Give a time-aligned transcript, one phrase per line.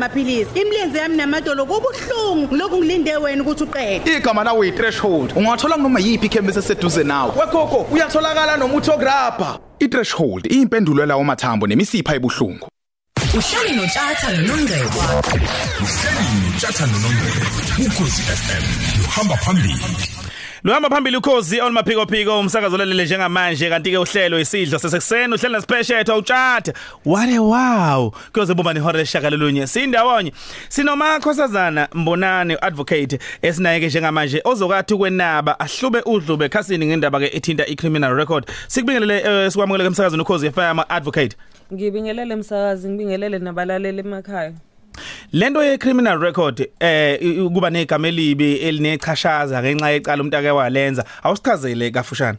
[0.00, 2.56] maphilisi imilenze yami namadolo kubuhlungu.
[2.56, 4.16] Lokhu ngilinde wena ukuthi uqede.
[4.16, 5.32] Igama lawo yi-threshold.
[5.36, 7.32] Ungathola kunoma yiphi ikhemisi eseduze nawe.
[7.40, 12.68] Wegogo uyatholakala nomuthi ograbha i-threshold iyimpendulo lawo mathambo nemisipha ebuhlungu.
[13.38, 15.00] Uhleli notshatha nonongcebo.
[15.84, 17.46] Uhleli utshatha nonongcebo.
[17.86, 18.64] Ukhosi FM
[19.04, 19.86] uhamba phambili.
[20.64, 26.16] Luhamba phambili ukhozi olumaphiko phiko umsakazo lalele njengamanje kanti ke uhlelo isidlo sesekuseni uhlelo nesipeshethwa
[26.16, 26.72] utshatha
[27.04, 28.12] wale wow.
[28.32, 30.32] Kuyoze buba nehora leshakalolunye sindawonye.
[30.68, 38.14] Sinomakhosazana mbonane advocate esinaye ke njengamanje ozokathi kwenaba ahlube udlube khasini ngendaba ke ethinta icriminal
[38.14, 38.46] record.
[38.68, 41.36] Sikubingelele uh, sikwamukele emsakazweni ukhozi FM advocate.
[41.72, 44.52] Ngibingelele msakazi ngibingelele nabalaleli emakhaya.
[45.32, 47.18] Lento ye criminal record eh
[47.52, 52.38] kuba negama elibi elinechashaza ngenxa yecala umuntu ake walenza awusichazele kafushane?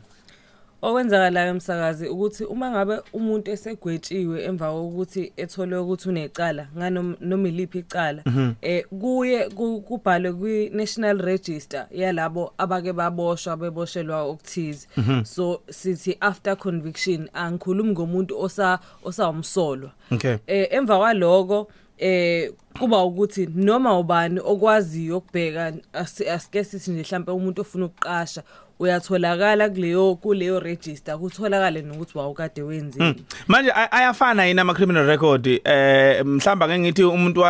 [0.84, 8.24] Okwenzakalayo msakazi ukuthi uma ngabe umuntu esegwetshiwe emva kokuthi etholwe ukuthi unecala nganoma iliphi icala
[8.62, 14.88] eh kuye ku- kubhalwe kwi National Register yalabo abake baboshwa beboshelwa okuthize.
[15.24, 19.92] So sithi after conviction angikhulumi ngomuntu osa osawumsolwa.
[20.12, 20.36] Okay.
[20.48, 21.68] eh emva kwaloko
[22.02, 28.44] eh kuba ukuthi noma ubani okwaziyo ukubheka asi- asike sithi nje mhlambe umuntu ofuna ukuqasha
[28.80, 33.16] uyatholakala kuleyo kuleyo register kutholakale nokuthi wawukade wenzini
[33.48, 35.48] manje ay- ayafana yini ama criminal record?
[35.48, 37.44] Eh mhlamba ngeke ngithi umuntu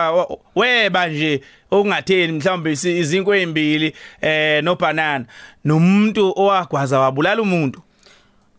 [0.55, 1.41] weba nje
[1.71, 5.25] okungatheni mhlawumbe izinkwe ezimbili eh no banana
[5.65, 7.81] nomuntu owagwaza wabulala umuntu.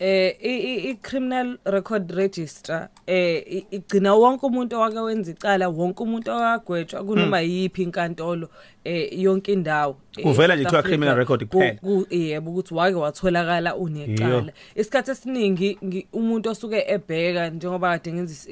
[0.03, 6.03] Eh i- i i- criminal record register eh igcina wonke umuntu owake wenza icala wonke
[6.03, 8.49] umuntu owagwetshwa kunoma yipi inkantolo
[8.85, 11.75] eh yonke indawo eh, Kuvela nje kuthiwa criminal record ku- kuphela.
[11.81, 14.53] ku- yebo ukuthi wake watholakala unecala.
[14.75, 18.51] Isikhathi esiningi ngi- umuntu osuke ebheka njengoba kade ngenza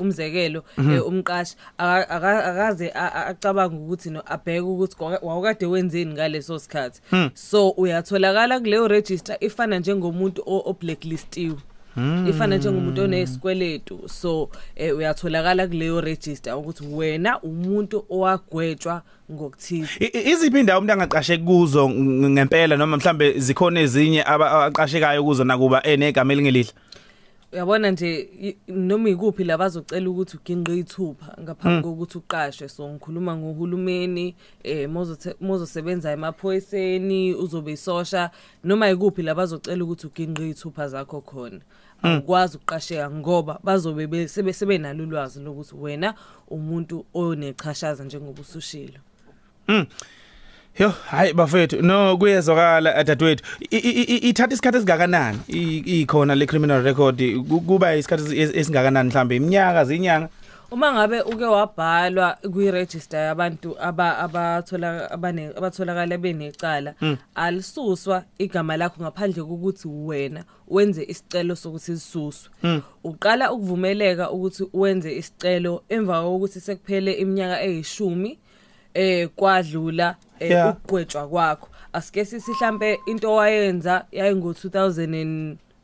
[0.00, 7.00] umzekelo eh, umqashi aka- aka- akaze acabanga ukuthi no abheke ukuthi wawukade wenzeni ngaleso sikhathi.
[7.34, 11.56] So uyatholakala kuleyo register ifana njengomuntu o blacklistiwe.
[12.28, 19.02] Ifana njengomuntu onesikweletu so eh, uyatholakala kuleyo register ukuthi wena umuntu owagwetshwa
[19.32, 19.88] ngokuthize.
[20.32, 25.82] Iziphi indawo umuntu angaqasheki kuzo ng- ngempela noma mhlambe zikhona ezinye aba- abaqashekayo kuzo nakuba
[25.86, 26.72] enegama elingelihle
[27.56, 28.28] uyabona nje
[28.68, 34.88] noma ikuphi la bazocela ukuthi uginqe ithupha ngaphambi kokuthi uqashwe so ngikhuluma ngohulumeni eh
[35.40, 38.30] mozosebenza emaphoyiseni uzobe isosha.
[38.64, 41.60] Noma ikuphi la bazocela ukuthi uginqe ithupha zakho khona.
[42.02, 46.14] Awukwazi ukuqasheka ngoba bazobe be- sebe sebenalo ulwazi lokuthi wena
[46.50, 49.00] umuntu onechashaza njengoba usushilo.
[50.78, 53.06] Yo, hayi bafethu, no kuyezwakala
[53.70, 55.38] i- i- Ithatha isikhathi esingakanani?
[55.48, 57.16] Ikhona le criminal record
[57.48, 59.36] Ku- kuba isikhathi esi- esingakanani mhlambe?
[59.36, 60.28] Iminyaka zinyanga?
[60.70, 66.94] Uma ngabe uke wabhalwa kwi-register yabantu aba abathola abane abatholakala benecala
[67.34, 72.50] alisuswa igama lakho ngaphandle kokuthi wena wenze isicelo sokuthi lisuswe
[73.04, 78.38] uqala ukuvumeleka ukuthi wenze isicelo emva kokuthi sekuphele iminyaka eyishumi
[78.94, 80.14] eh kwadlula eh.
[80.70, 84.50] Ukugwetshwa kwakho asike sithi mhlambe into wayenza yayingo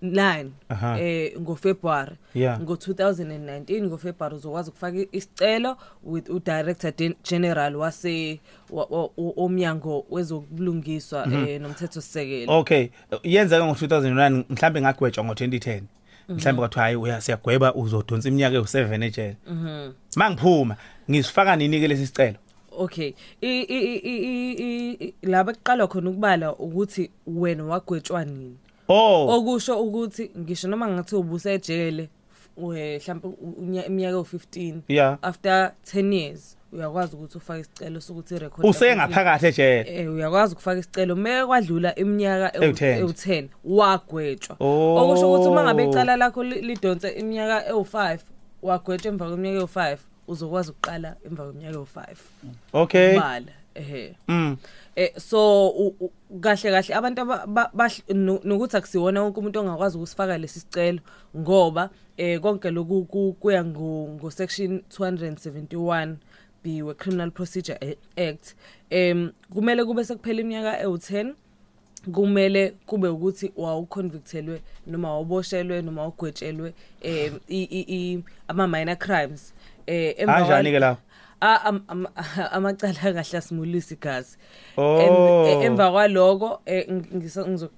[0.03, 1.01] 2009 Aha.
[1.01, 2.61] eh ngoFebruary Yeah.
[2.61, 8.41] ngo2019 ngoFebruary uzokwazi ukufaka isicelo with udirector Gen- general wase
[8.71, 12.89] wa- wa- o- omnyango wezobulungiswa eh nomthetho sisekelo Okay,
[13.23, 15.83] yenzeka ngo2009 mhlambe ngagwetshwa ngo2010.
[16.29, 19.37] Mhlambe kwathiwa hayi uya siyagweba uzodonsa iminyaka ewu7 ejele.
[19.51, 19.93] Mhm.
[20.17, 20.77] Mangiphuma
[21.11, 22.37] ngisifaka nini ke lesi sicelo?
[22.79, 24.01] Okay i i
[25.01, 28.57] i- laba kuqalwa khona ukubala ukuthi wena wagwetshwa nini
[28.89, 32.09] Oh, okusho ukuthi ngisho noma ngathi ubusejele
[32.57, 33.29] we mhlawumbe
[33.61, 35.19] unya- iminyaka ewu15 Yeah.
[35.23, 40.01] after 10 years uyakwazi ukuthi ufake isicelo sokuthi irecord usengaphakathi ejele.
[40.01, 43.01] eh uyakwazi ukufaka isicelo meke kwadlula iminyaka Ewu-10.
[43.03, 44.97] ewu10 wagwetshwa Oh.
[44.97, 48.19] okusho ukuthi uma ngabe icala lakho li- lidonse iminyaka ewu5
[48.63, 52.17] wagwetshwa emva kweminyaka ewu5 uzokwazi ukuqala emva kweminyaka ewu5
[52.73, 53.19] Okay.
[53.19, 54.57] bala ehe Mm.
[54.97, 55.73] eh so
[56.41, 57.21] kahle kahle abantu
[58.45, 61.01] nokuthi akusiwona wonke umuntu ongakwazi ukusifaka lesi sicelo
[61.37, 66.17] ngoba eh konke lokhu ku- kuya ngo section 271
[66.65, 68.55] B we Criminal Procedure Act
[68.91, 71.35] em kumele kube sekuphela iminyaka ewu10
[72.13, 76.03] kumele kube ukuthi wawuconvictelwe noma wawuboshelwe noma
[77.73, 79.55] i- i- ama minor crimes
[79.87, 81.01] eh emva Kanjani kwal- ke lapho?
[81.45, 82.07] Ah, am- am-
[82.53, 83.43] amacala kahle
[84.77, 84.99] Oh.
[85.01, 86.87] Em- eh, emva kwaloko eh,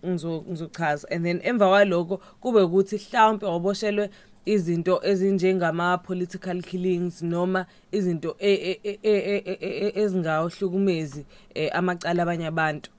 [0.05, 1.09] ngizochaza.
[1.11, 4.11] And then emva kwaloko kube ukuthi mhlawumbe waboshelwe
[4.47, 11.25] izinto ezinjengama political killings noma izinto e- e- e- ezingawahlukumezi
[11.55, 12.91] eh, amacala abanye abantu.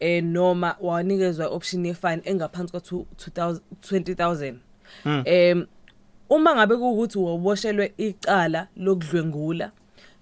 [0.00, 4.54] Eh noma wanikezwa option ye fine engaphansi kwa 2000 20000
[5.24, 5.66] em
[6.30, 9.70] uma ngabe kuukuthi woboshelwe icala lokudlwengula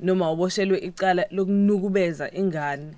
[0.00, 2.94] noma woboshelwe icala lokunukubeza ingane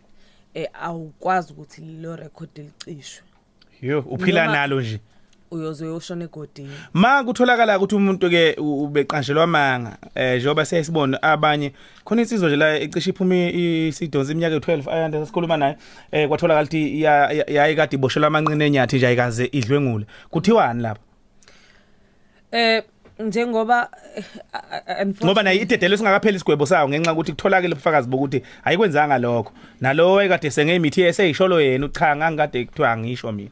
[0.54, 2.50] eh awukwazi ukuthi lo record
[2.86, 3.22] licishwe.
[3.82, 5.00] Yo uphila nalo nje.
[5.50, 6.70] uyoze uyoshona egodini.
[6.92, 11.72] Ma kutholakala ukuthi umuntu ke u- ubeqanshelwa manga eh njengoba siyasibona abanye
[12.04, 13.50] khona insizwa nje la ecishe iphume
[13.88, 15.76] isidonsa iminyaka ye12 ayanda sesikhuluma naye
[16.12, 20.06] eh kwatholakala ukuthi ya- ya- yayi kade iboshelwa amanqine enyathi nje ayikaze idlwengule.
[20.30, 21.02] Kuthiwani lapha
[22.52, 22.82] Eh
[23.18, 29.52] njengoba eh, ngoba naye idedelo singakapheli isigwebo sawo ngenxa ukuthi kutholakala ubufakazi bokuthi ayikwenzanga lokho.
[29.80, 33.50] Nalowo ekade sengemithi eseyisholo yena cha ngangikade kuthiwa ngisho mina.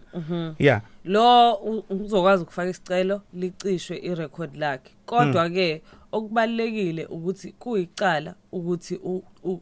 [0.59, 1.55] Yeah lo
[1.91, 4.93] uzokwazi ukufaka isicelo licishwe irecord lakhe.
[5.07, 9.01] Kodwa ke okubalekile ukuthi kuyicala ukuthi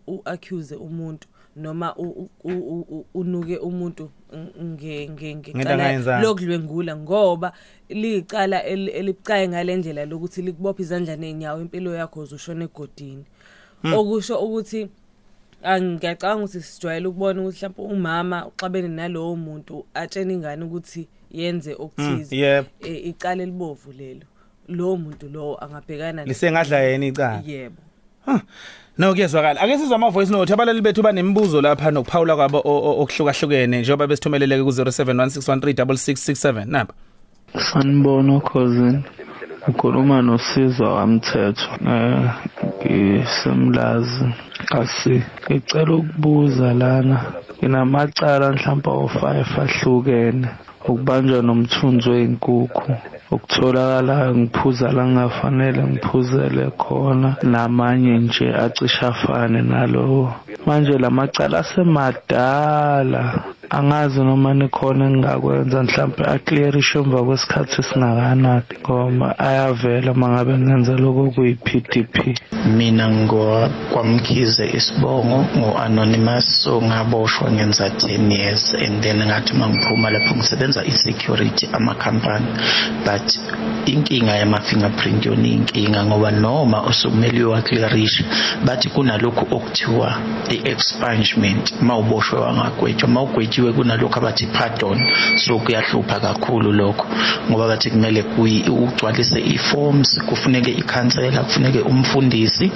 [0.06, 1.28] u-accuse umuntu.
[1.56, 1.94] Noma
[3.14, 4.10] unuke umuntu
[6.22, 7.52] lokudlwengula ngoba
[7.88, 13.24] eli- elibucaye ngalendlela lokuthi likubopha izandla nenyawo impilo yakho uzushona egodini.
[13.84, 14.88] Okusho ukuthi
[15.62, 22.36] angiyacabanga ukuthi sijwayele ukubona ukuthi mhlawumbe umama uxabene nalowo muntu atshena ingane ukuthi yenze okuthize.
[22.36, 22.68] Yebo.
[22.82, 24.26] Eh, icala elibovu lelo.
[24.68, 27.42] Lowo muntu lowo angabhekana lisengadla yena icala.
[27.46, 27.76] Yebo.
[28.98, 29.60] No kuyezwakala.
[29.60, 34.06] Ake sizwe ama voice note abalali bethu banemibuzo lapha nokuphawula kwabo o- o- okuhlukahlukene njengoba
[34.06, 36.94] besithumelele ku 0716136667 napa.
[37.72, 39.02] Sanibona cousin.
[39.68, 41.68] Ukhuluma noSizwa wamthetho.
[41.86, 42.30] Eh
[42.84, 44.24] ngisemlazi.
[44.68, 47.32] Kasi ngicela ukubuza lana.
[47.58, 50.48] Nginamacala mhlawumbe o5 ahlukene.
[50.88, 52.92] Ukubanjwa nomthunzi weinkukhu.
[53.30, 60.34] Ukutholakala ngiphuza la ngafanele ngiphuzele khona namanye nje acisha afane nalowo.
[60.66, 63.22] Manje lamacala asemadala.
[63.78, 72.14] Angazi noma nikhona engingakwenza mhlawumbe aclearishe emva kwesikhathi esingakanani ngoba ayavela mangabe ngenza lokho kuyi-PDP.
[72.76, 80.32] mina ngokwamkhize isibongo ngo-anonymous so ngaboshwa ngenza 10 years and then ngathi uma ngiphuma lapho
[80.36, 82.46] ngisebenza i-security amakhampani
[83.06, 83.26] but
[83.92, 88.24] inkinga yama-fingerprint yona iyinkinga ngoba noma usukumele uyowaclearisha
[88.66, 90.08] bathi kunalokhu okuthiwa
[90.54, 94.98] i-expungement ma uboshwe wangagwetshwa ma ugwetshiwe kunalokhu abathi pardon.
[95.36, 97.06] So kuyahlupha kakhulu lokho
[97.50, 98.24] ngoba bathi kumele
[98.68, 102.70] ugcwalise i-forms kufuneke ikhansela kufuneke umfundisi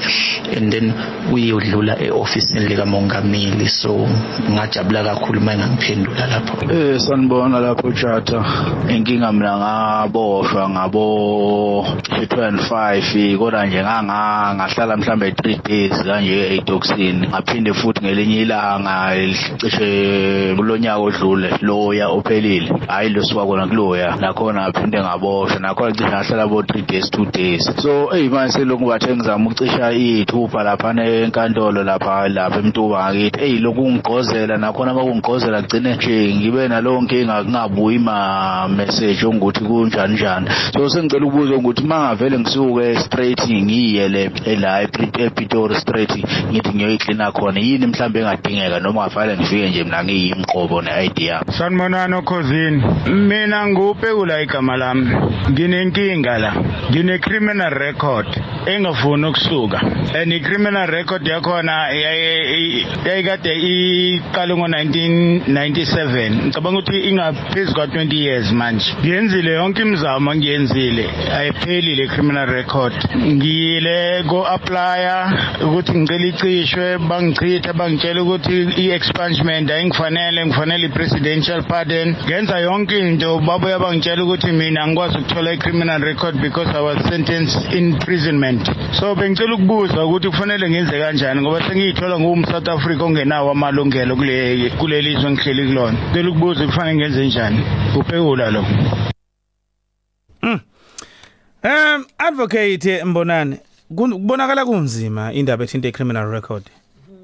[0.56, 0.93] and then
[1.32, 3.69] uyodlula e-ofisini likamongameli.
[3.69, 4.08] So
[4.50, 6.73] ngajabula kakhulu uma engangiphendula lapho.
[6.73, 8.44] Eh sanibona lapho chata
[8.88, 18.00] inkinga mina ngaboshwa ngabo 25 kodwa nje ngahlala mhlambe 3 days kanje etoxini ngaphinde futhi
[18.05, 19.14] ngelinye ilanga
[19.61, 22.72] cishe kulonyaka odlule loya ophelile.
[22.88, 27.32] Hayi lo siwa kona kuloya nakhona ngaphinde ngaboshwa nakhona cishe ngahlala bo 3 days 2
[27.32, 27.82] days.
[27.82, 33.40] So hey manje selokhu bathe ngizama ukucisha ithupha lapha enkantolo lapha lapha emtuba ngakithi.
[33.40, 40.14] Hey lokhu ngigqozela nakhona makungigqozela gcine nje ngibe nalowo nkinga kungabuyi ima message ukuthi kunjani
[40.14, 40.48] njani.
[40.72, 47.60] So sengicela ukubuza ukuthi mangavele ngisuke straight ngiye le la ePitori straight ngithi ngiyoyiklina khona
[47.60, 52.82] yini mhlawumbe engadingeka noma ngafanele ngifike nje mina ngiyimqobo ne-ID yami Sanibonani cousin.
[53.29, 55.06] Mina ngupekula igama lami.
[55.50, 56.53] Nginenkinga la.
[56.91, 58.27] Ngine criminal record
[58.72, 59.79] engafuni ukusuka.
[60.15, 66.31] And i criminal record yakhona yayi- yayikade iqale ngo1997.
[66.31, 68.94] Ngicabanga ukuthi ingaphezulu kwa 20 years manje.
[69.01, 71.10] Ngiyenzile yonke imizamo ngiyenzile.
[71.39, 72.93] Ayipheli le criminal record.
[73.17, 75.32] Ngiyile go applya
[75.63, 83.79] ukuthi ngicela icishwe bangichitha bangitshela ukuthi i-expungement ayingifanele ngifanele i-presidential pardon ngenza yonke into babuya
[83.79, 87.98] bangitshela ukuthi mina ngikwazi ukuthola i-criminal record because i was sentenced in
[88.58, 94.70] imprisonment so bengicela ukubuza ukuthi kufanele ngenze kanjani ngoba sengiyithola nguwum-south africa ongenawo amalungelo kule
[94.79, 95.98] kuleli zwe ngihleli kulona.
[96.12, 97.65] Cela ukubuza kufanele ngenze njani.
[97.96, 98.65] Uphekula lo
[101.65, 103.56] Um advocate Mbonani
[103.96, 106.62] kubonakala kunzima indaba ethinta icriminal record.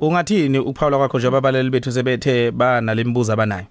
[0.00, 3.66] Ungathini ukuphawula kwakho njengoba abalali bethu sebethe bana lembuzo abanayo?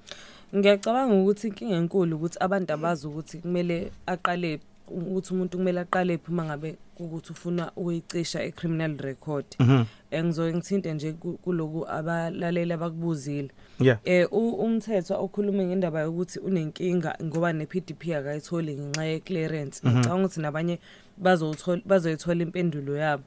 [0.56, 6.32] ngiyacabanga ukuthi inkinga enkulu ukuthi abantu abazi ukuthi kumele aqale ukuthi umuntu kumele aqale phi
[6.32, 9.84] mangabe ukuthi ufuna ukuyicisha icriminal record Mhm.
[10.12, 13.50] eh ngizoke ngithinte nje ku- kuloku abalaleli abakubuzile
[13.80, 14.00] Yeah.
[14.06, 19.98] eh u- umthetho okhuluma ngendaba yokuthi unenkinga ngoba ne-PDP akayitholi ngenxa ye-clearance Mhm.
[19.98, 20.80] ngicabanga ukuthi nabanye
[21.18, 23.24] bazothola bazoyithola impendulo yabo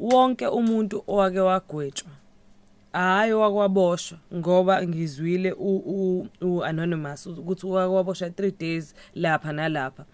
[0.00, 2.10] wonke umuntu owake wagwetshwa
[2.92, 10.04] hayi wakwaboshwa ngoba ngizwile u- u- u-anonymous ukuthi wake waboshwa 3 days lapha nalapha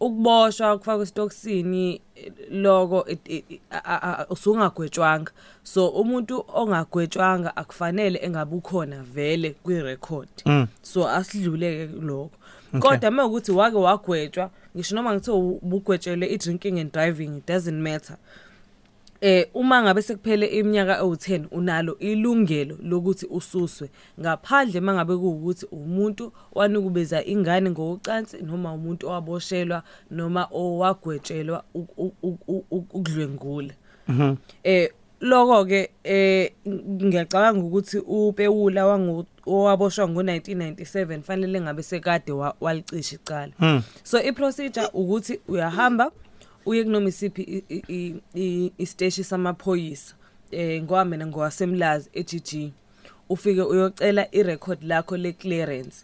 [0.00, 8.18] ukuboshwa kufakwa esitokisini eh, loko it- it- a- a- a- usungagwetshwanga so umuntu ongagwetshwanga akufanele
[8.22, 10.66] engabe ukhona vele kwirecord Mm.
[10.82, 12.30] so asidluleke lokho
[12.74, 12.80] Okay.
[12.80, 18.16] kodwa uma ukuthi wake wagwetshwa ngisho noma ngithiwa ubugwetshelwe i-drinking and driving it doesn't matter
[19.20, 27.24] eh uma ngabe sekuphele iminyaka ewu10 unalo ilungelo lokuthi ususwe ngaphandle mangabe kuwukuthi umuntu wanukubeza
[27.24, 31.64] ingane ngokucansi noma umuntu owaboshelwa noma owagwetshelwa
[32.70, 33.74] ukudlwengula
[34.08, 34.36] Mhm.
[34.64, 43.16] eh lokho ke eh ngiyacabanga ukuthi upewula wangu owaboshwa ngo1997 fanele ngabe sekade wa- walicisha
[43.16, 43.82] icala Mm.
[44.02, 46.10] so iprocedure ukuthi uyahamba
[46.68, 47.42] uye kunoma isiphi
[48.84, 50.14] isiteshi samaphoyisa
[50.50, 52.50] eh ngoba mina ngowasemlazi eGG
[53.28, 55.96] ufike uyocela irecord lakho leclearance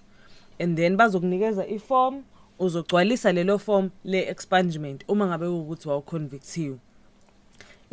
[0.58, 2.22] and then bazokunikeza iform
[2.58, 6.78] uzogcwalisa lelo form le-expungement uma ngabe ukuthi wawuconvictiwe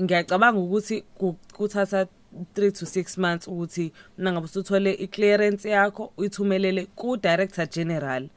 [0.01, 2.07] ngiyacabanga ukuthi ku- kuthatha
[2.55, 8.27] 3 to 6 months ukuthi nangabe usuthole i-clearance yakho uyithumelele ku-director general.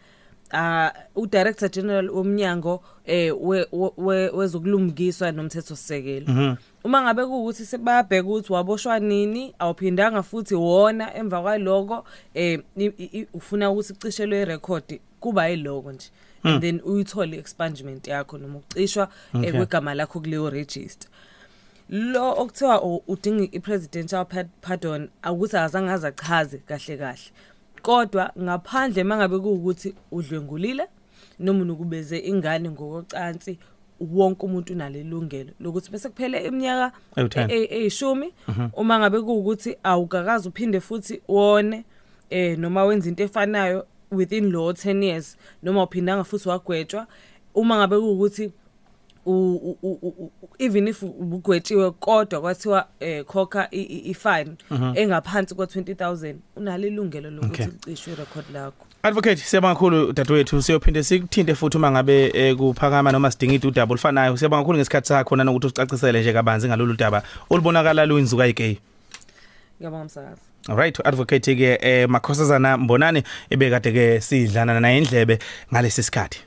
[0.53, 6.55] Ah u director general womnyango eh we- we- wezokulungiswa nomthethosisekelo Mhm.
[6.85, 12.61] uma ngabe kuukuthi sebabheka ukuthi waboshwa nini awuphindanga futhi wona emva kwaloko eh
[13.35, 16.11] ufuna ukuthi cishelwe irecord kuba yiloko nje
[16.45, 16.51] Mm.
[16.53, 19.53] and then uyithole expungement yakho noma ucishwa Okay.
[19.53, 21.11] kwegama lakho kuleyo register
[21.89, 27.31] lo okuthiwa udinga i-presidential pa- pardon akuthi azange azachaze kahle kahle
[27.85, 30.87] kodwa ngaphandle mangabe kuwukuthi udlwengulile
[31.38, 33.59] noma unukubeze ingane ngokocansi
[34.00, 37.50] wonke umuntu unalelungelo lokuthi bese kuphele iminyaka Ewu-10.
[37.53, 38.69] e- eyishumi Mhm.
[38.76, 41.85] uma ngabe kuwukuthi awukakazi uphinde futhi wone
[42.31, 47.07] eh noma wenza into efanayo within law 10 years noma uphindanga futhi wagwetshwa
[47.55, 48.53] uma ngabe kuwukuthi
[50.59, 54.93] even if ubugwetshiwe kodwa kwathiwa eh khokha i- i- i-fine Mhm.
[54.97, 57.66] engaphansi kwa 20000 unalo ilungelo lokuthi Okay.
[57.87, 58.87] licishwe irecord lakho.
[59.02, 64.37] Advocate siyabonga kakhulu dadewethu siyophinde sikuthinte futhi uma ngabe eh, kuphakama noma sidinga udaba olufanayo.
[64.37, 68.76] Siyabonga kakhulu ngesikhathi sakho nanokuthi usicacisele nje kabanzi ngalolu daba olubonakala luyinzuka ikay
[69.78, 70.40] ngiyabonga msakazi.
[70.69, 75.38] Alright advocate ke eh makhosazana mbonani ebekade ke sidlana naye indlebe
[75.73, 76.38] ngalesi sikhathi.